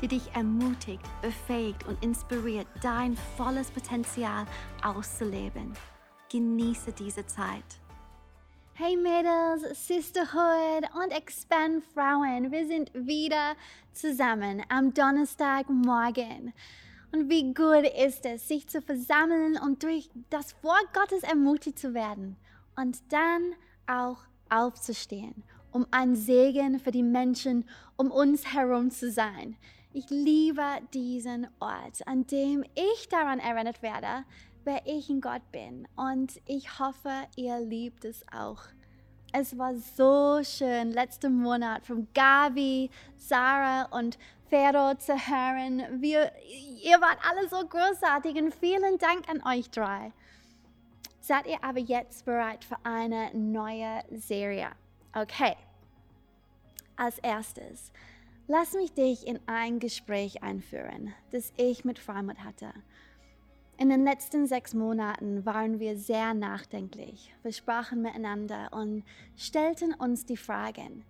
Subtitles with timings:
[0.00, 4.46] die dich ermutigt, befähigt und inspiriert, dein volles Potenzial
[4.82, 5.72] auszuleben.
[6.30, 7.64] Genieße diese Zeit.
[8.74, 13.54] Hey Mädels, Sisterhood und Expand Frauen, wir sind wieder
[13.92, 16.52] zusammen am Donnerstagmorgen.
[17.12, 21.94] Und wie gut ist es, sich zu versammeln und durch das Wort Gottes ermutigt zu
[21.94, 22.36] werden
[22.76, 23.54] und dann
[23.86, 24.18] auch
[24.50, 27.64] aufzustehen, um ein Segen für die Menschen
[27.96, 29.56] um uns herum zu sein.
[29.98, 34.26] Ich liebe diesen Ort, an dem ich daran erinnert werde,
[34.64, 35.88] wer ich in Gott bin.
[35.96, 38.60] Und ich hoffe, ihr liebt es auch.
[39.32, 44.18] Es war so schön, letzten Monat von Gabi, Sarah und
[44.50, 46.02] Fero zu hören.
[46.02, 46.30] Wir,
[46.82, 50.12] ihr wart alle so großartig und vielen Dank an euch drei.
[51.22, 54.72] Seid ihr aber jetzt bereit für eine neue Serie?
[55.14, 55.56] Okay.
[56.98, 57.92] Als erstes,
[58.48, 62.72] lass mich dich in ein Gespräch einführen, das ich mit Freimut hatte.
[63.78, 67.34] In den letzten sechs Monaten waren wir sehr nachdenklich.
[67.42, 69.04] Wir sprachen miteinander und
[69.36, 71.04] stellten uns die Fragen,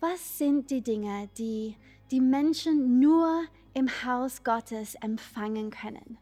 [0.00, 1.74] was sind die Dinge, die
[2.10, 6.18] die Menschen nur im Haus Gottes empfangen können?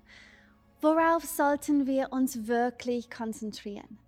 [0.81, 3.99] Worauf sollten wir uns wirklich konzentrieren?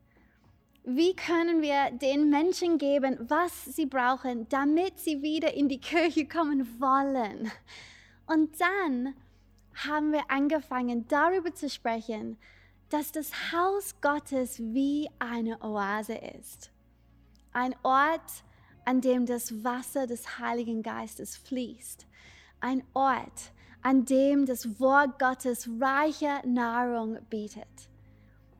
[0.88, 6.28] Wie können wir den Menschen geben, was sie brauchen, damit sie wieder in die Kirche
[6.28, 7.50] kommen wollen?
[8.26, 9.16] Und dann
[9.74, 12.38] haben wir angefangen darüber zu sprechen,
[12.88, 16.70] dass das Haus Gottes wie eine Oase ist.
[17.52, 18.44] Ein Ort,
[18.84, 22.06] an dem das Wasser des Heiligen Geistes fließt.
[22.60, 23.50] Ein Ort,
[23.82, 27.88] an dem das Wort Gottes reiche Nahrung bietet.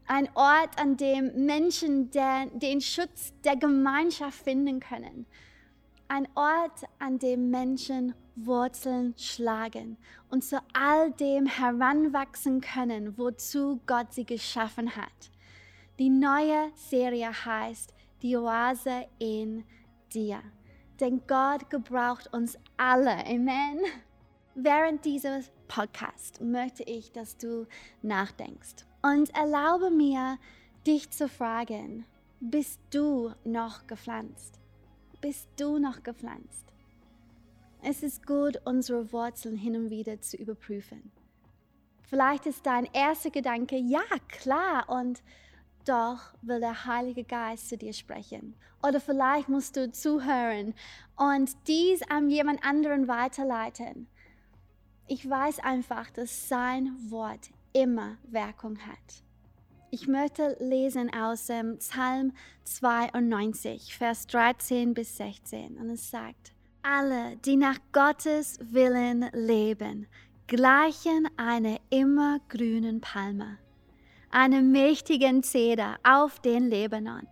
[0.08, 5.26] Ein Ort, an dem Menschen den, den Schutz der Gemeinschaft finden können.
[6.06, 9.96] Ein Ort, an dem Menschen Wurzeln schlagen
[10.28, 15.30] und zu all dem heranwachsen können, wozu Gott sie geschaffen hat.
[15.98, 19.64] Die neue Serie heißt Die Oase in
[20.12, 20.40] dir.
[21.00, 23.26] Denn Gott gebraucht uns alle.
[23.26, 23.80] Amen.
[24.54, 27.66] Während dieses Podcast möchte ich, dass du
[28.02, 30.36] nachdenkst und erlaube mir,
[30.84, 32.04] dich zu fragen,
[32.40, 34.58] bist du noch gepflanzt?
[35.20, 36.64] Bist du noch gepflanzt?
[37.82, 41.12] Es ist gut, unsere Wurzeln hin und wieder zu überprüfen.
[42.02, 45.22] Vielleicht ist dein erster Gedanke, ja, klar, und
[45.84, 48.56] doch will der Heilige Geist zu dir sprechen.
[48.82, 50.74] Oder vielleicht musst du zuhören
[51.16, 54.08] und dies an jemand anderen weiterleiten.
[55.06, 59.22] Ich weiß einfach, dass sein Wort immer Wirkung hat.
[59.90, 62.32] Ich möchte lesen aus dem Psalm
[62.64, 65.76] 92, Vers 13 bis 16.
[65.76, 70.06] Und es sagt, alle, die nach Gottes Willen leben,
[70.46, 73.58] gleichen einer immergrünen Palme,
[74.30, 77.28] einem mächtigen Zeder auf den Lebanon.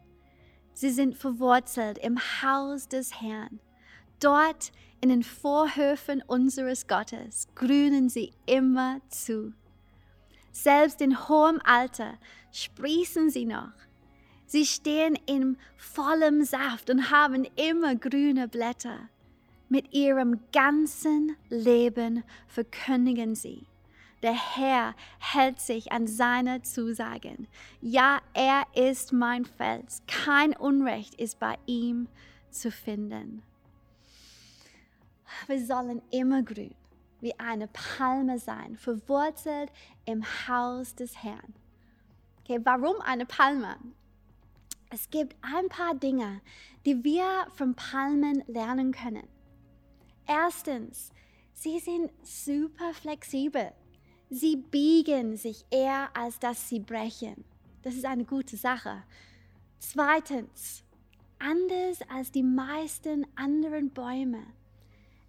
[0.74, 3.60] Sie sind verwurzelt im Haus des Herrn.
[4.20, 9.54] Dort in den Vorhöfen unseres Gottes grünen sie immer zu.
[10.54, 12.16] Selbst in hohem Alter
[12.52, 13.72] sprießen sie noch.
[14.46, 19.08] Sie stehen in vollem Saft und haben immer grüne Blätter.
[19.68, 23.66] Mit ihrem ganzen Leben verkündigen sie.
[24.22, 27.48] Der Herr hält sich an seine Zusagen.
[27.80, 30.02] Ja, er ist mein Fels.
[30.06, 32.06] Kein Unrecht ist bei ihm
[32.50, 33.42] zu finden.
[35.48, 36.76] Wir sollen immer grün
[37.24, 39.72] wie eine Palme sein, verwurzelt
[40.04, 41.54] im Haus des Herrn.
[42.40, 43.78] Okay, warum eine Palme?
[44.90, 46.42] Es gibt ein paar Dinge,
[46.84, 49.26] die wir von Palmen lernen können.
[50.26, 51.12] Erstens,
[51.54, 53.72] sie sind super flexibel.
[54.28, 57.44] Sie biegen sich eher, als dass sie brechen.
[57.82, 59.02] Das ist eine gute Sache.
[59.78, 60.84] Zweitens,
[61.38, 64.44] anders als die meisten anderen Bäume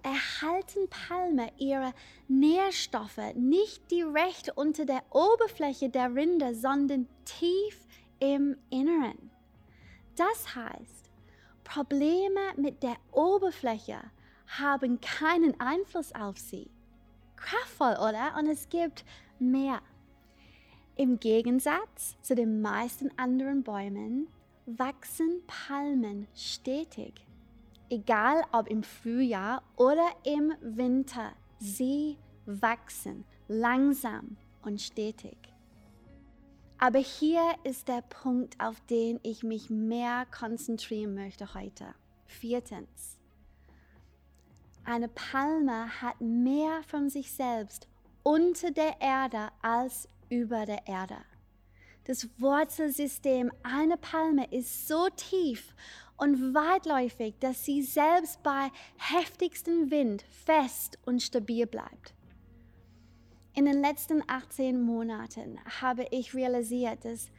[0.05, 1.91] erhalten Palme ihre
[2.27, 7.87] Nährstoffe nicht direkt unter der Oberfläche der Rinde, sondern tief
[8.19, 9.31] im Inneren.
[10.15, 11.09] Das heißt,
[11.63, 13.99] Probleme mit der Oberfläche
[14.47, 16.69] haben keinen Einfluss auf sie.
[17.35, 18.37] Kraftvoll, oder?
[18.37, 19.03] Und es gibt
[19.39, 19.81] mehr.
[20.95, 24.27] Im Gegensatz zu den meisten anderen Bäumen
[24.67, 27.24] wachsen Palmen stetig.
[27.89, 35.37] Egal ob im Frühjahr oder im Winter, sie wachsen langsam und stetig.
[36.77, 41.93] Aber hier ist der Punkt, auf den ich mich mehr konzentrieren möchte heute.
[42.25, 43.17] Viertens.
[44.83, 47.87] Eine Palme hat mehr von sich selbst
[48.23, 51.17] unter der Erde als über der Erde.
[52.05, 55.73] Das Wurzelsystem einer Palme ist so tief
[56.17, 62.13] und weitläufig, dass sie selbst bei heftigstem Wind fest und stabil bleibt.
[63.53, 67.31] In den letzten 18 Monaten habe ich realisiert, dass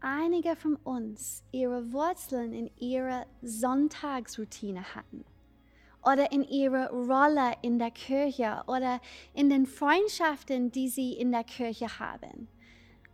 [0.00, 5.24] einige von uns ihre Wurzeln in ihrer Sonntagsroutine hatten
[6.04, 9.00] oder in ihrer Rolle in der Kirche oder
[9.34, 12.48] in den Freundschaften, die sie in der Kirche haben.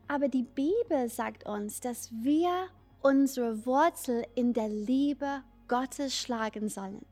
[0.06, 2.68] Aber die Bibel sagt uns, dass wir
[3.04, 7.04] unsere Wurzel in der Liebe Gottes schlagen sollen.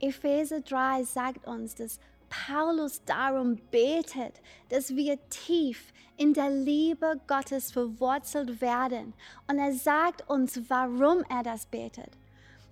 [0.00, 7.70] Epheser 3 sagt uns, dass Paulus darum betet, dass wir tief in der Liebe Gottes
[7.70, 9.14] verwurzelt werden.
[9.46, 12.10] Und er sagt uns, warum er das betet.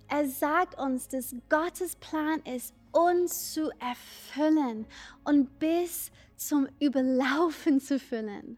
[0.09, 4.85] Er sagt uns, dass Gottes Plan ist, uns zu erfüllen
[5.23, 8.57] und bis zum Überlaufen zu füllen.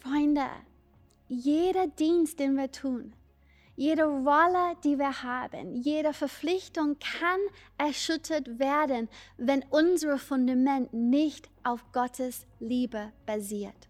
[0.00, 0.46] Freunde,
[1.32, 3.14] jeder Dienst, den wir tun,
[3.74, 7.40] jede Rolle, die wir haben, jede Verpflichtung kann
[7.78, 9.08] erschüttert werden,
[9.38, 13.88] wenn unser Fundament nicht auf Gottes Liebe basiert.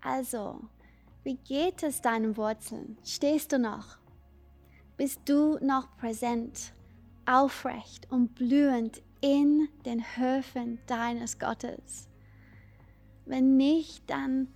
[0.00, 0.60] Also,
[1.22, 2.98] wie geht es deinen Wurzeln?
[3.04, 3.98] Stehst du noch?
[4.96, 6.72] Bist du noch präsent,
[7.26, 12.08] aufrecht und blühend in den Höfen deines Gottes?
[13.24, 14.48] Wenn nicht, dann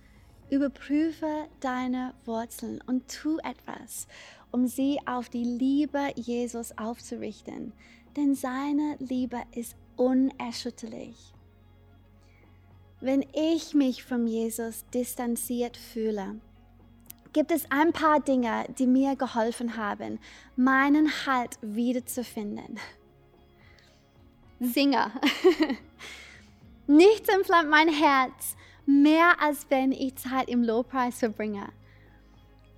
[0.53, 4.07] Überprüfe deine Wurzeln und tu etwas,
[4.51, 7.73] um sie auf die Liebe Jesus aufzurichten,
[8.15, 11.33] denn seine Liebe ist unerschütterlich.
[13.01, 16.39] Wenn ich mich von Jesus distanziert fühle,
[17.33, 20.19] gibt es ein paar Dinge, die mir geholfen haben,
[20.55, 22.79] meinen Halt wiederzufinden.
[24.59, 25.11] Singer.
[26.85, 31.69] Nichts entflammt mein Herz mehr als wenn ich Zeit im Lobpreis verbringe.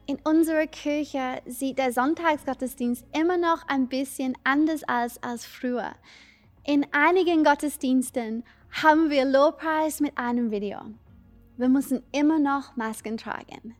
[0.07, 5.93] In unserer Kirche sieht der Sonntagsgottesdienst immer noch ein bisschen anders aus als früher.
[6.63, 10.79] In einigen Gottesdiensten haben wir Lobpreis mit einem Video.
[11.57, 13.75] Wir müssen immer noch Masken tragen.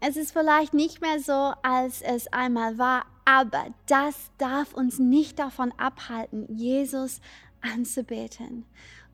[0.00, 5.38] Es ist vielleicht nicht mehr so, als es einmal war, aber das darf uns nicht
[5.38, 7.20] davon abhalten, Jesus
[7.62, 8.64] anzubeten.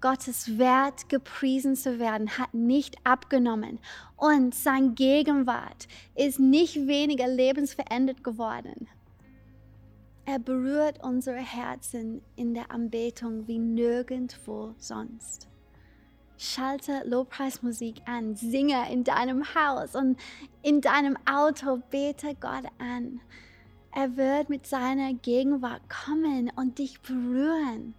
[0.01, 3.79] Gottes Wert gepriesen zu werden, hat nicht abgenommen
[4.17, 8.89] und sein Gegenwart ist nicht weniger lebensverändert geworden.
[10.27, 15.49] Er berührt unsere Herzen in der Anbetung wie nirgendwo sonst.
[16.37, 20.19] Schalte Lobpreismusik an, singe in deinem Haus und
[20.63, 23.21] in deinem Auto, bete Gott an.
[23.93, 27.95] Er wird mit seiner Gegenwart kommen und dich berühren.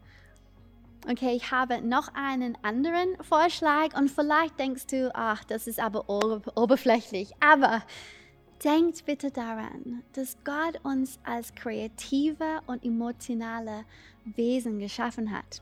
[1.06, 6.10] Okay, ich habe noch einen anderen Vorschlag und vielleicht denkst du, ach, das ist aber
[6.10, 7.32] oberflächlich.
[7.40, 7.82] Aber
[8.64, 13.86] denkt bitte daran, dass Gott uns als kreative und emotionale
[14.26, 15.62] Wesen geschaffen hat.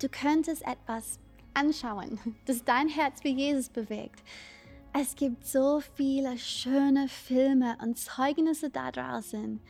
[0.00, 1.18] Du könntest etwas
[1.54, 4.22] anschauen, das dein Herz wie Jesus bewegt.
[4.98, 9.60] Es gibt so viele schöne Filme und Zeugnisse da draußen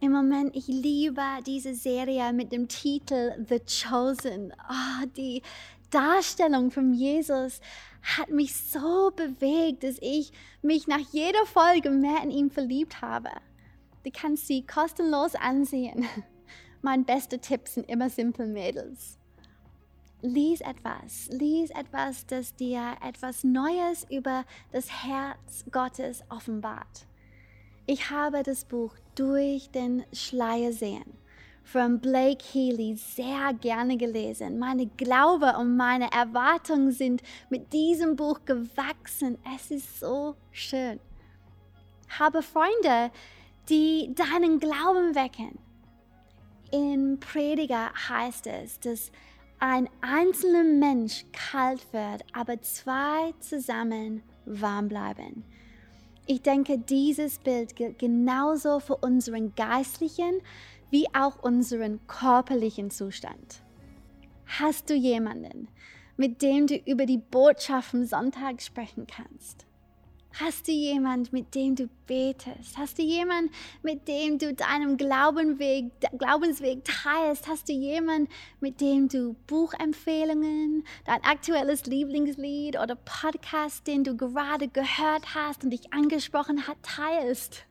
[0.00, 4.52] im Moment, ich liebe diese Serie mit dem Titel The Chosen.
[4.68, 5.42] Oh, die
[5.90, 7.60] Darstellung von Jesus
[8.02, 13.28] hat mich so bewegt, dass ich mich nach jeder Folge mehr in ihn verliebt habe.
[14.02, 16.06] Du kannst sie kostenlos ansehen.
[16.82, 19.18] Mein bester Tipp sind immer Simple Mädels.
[20.22, 27.06] Lies etwas, lies etwas, das dir etwas Neues über das Herz Gottes offenbart.
[27.92, 31.18] Ich habe das Buch Durch den Schleier sehen
[31.64, 34.60] von Blake Healy sehr gerne gelesen.
[34.60, 39.38] Meine Glaube und meine Erwartungen sind mit diesem Buch gewachsen.
[39.56, 41.00] Es ist so schön.
[42.16, 43.10] Habe Freunde,
[43.68, 45.58] die deinen Glauben wecken.
[46.70, 49.10] In Prediger heißt es, dass
[49.58, 55.44] ein einzelner Mensch kalt wird, aber zwei zusammen warm bleiben.
[56.26, 60.40] Ich denke, dieses Bild gilt genauso für unseren geistlichen
[60.90, 63.62] wie auch unseren körperlichen Zustand.
[64.46, 65.68] Hast du jemanden,
[66.16, 69.66] mit dem du über die Botschaft am Sonntag sprechen kannst?
[70.32, 72.78] Hast du jemand, mit dem du betest?
[72.78, 73.50] Hast du jemand,
[73.82, 77.48] mit dem du deinen Glaubenweg, Glaubensweg teilst?
[77.48, 84.68] Hast du jemand, mit dem du Buchempfehlungen, dein aktuelles Lieblingslied oder Podcast, den du gerade
[84.68, 87.66] gehört hast und dich angesprochen hat, teilst?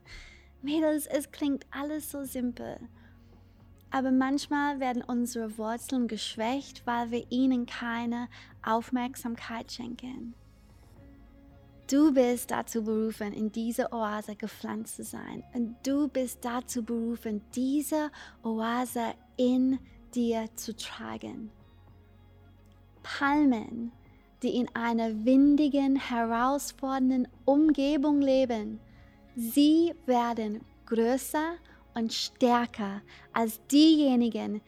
[0.62, 2.78] Mädels, es klingt alles so simpel.
[3.90, 8.28] Aber manchmal werden unsere Wurzeln geschwächt, weil wir ihnen keine
[8.62, 10.36] Aufmerksamkeit schenken.
[11.90, 15.44] Du bist dazu berufen, in diese Oase gepflanzt zu sein.
[15.56, 18.12] Und du bist dazu berufen, diese
[18.44, 19.80] Oase in
[20.14, 21.50] dir zu tragen.
[23.02, 23.92] Palmen,
[24.44, 28.80] die in einer windigen, herausfordernden Umgebung leben,
[29.36, 31.56] sie werden größer
[31.96, 33.02] und stärker
[33.34, 34.62] als diejenigen,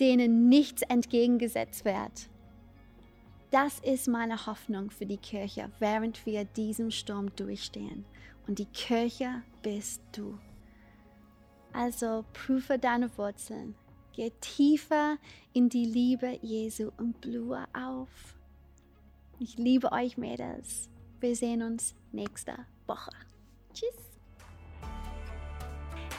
[0.00, 2.30] denen nichts entgegengesetzt wird.
[3.54, 8.04] Das ist meine Hoffnung für die Kirche, während wir diesen Sturm durchstehen.
[8.48, 10.36] Und die Kirche bist du.
[11.72, 13.76] Also prüfe deine Wurzeln,
[14.12, 15.18] geh tiefer
[15.52, 18.08] in die Liebe Jesu und blühe auf.
[19.38, 20.90] Ich liebe euch, Mädels.
[21.20, 22.56] Wir sehen uns nächste
[22.88, 23.12] Woche.
[23.72, 24.18] Tschüss.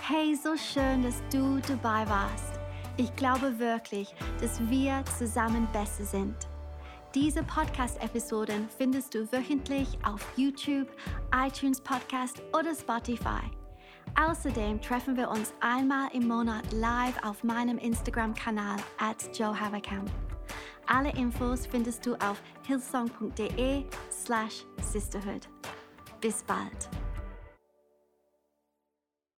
[0.08, 2.62] Hey, so schön, dass du dabei warst.
[2.96, 6.48] Ich glaube wirklich, dass wir zusammen besser sind.
[7.16, 10.90] Diese Podcast-Episoden findest du wöchentlich auf YouTube,
[11.34, 13.40] iTunes Podcast oder Spotify.
[14.20, 20.12] Außerdem treffen wir uns einmal im Monat live auf meinem Instagram-Kanal at Joe Haverkamp.
[20.88, 25.48] Alle Infos findest du auf hillsong.de slash sisterhood.
[26.20, 26.90] Bis bald.